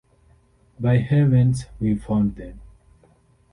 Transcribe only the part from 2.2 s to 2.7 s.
them.